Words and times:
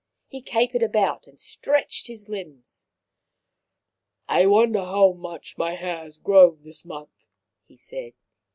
He 0.27 0.41
capered 0.41 0.81
about 0.81 1.27
and 1.27 1.39
stretched 1.39 2.07
his 2.07 2.27
limbs." 2.27 2.87
I 4.27 4.47
wonder 4.47 4.79
how 4.79 5.11
much 5.11 5.59
my 5.59 5.75
hair 5.75 5.97
has 5.97 6.17
grown 6.17 6.63
this 6.63 6.83
month," 6.83 7.27
he 7.67 7.75
said. 7.75 8.13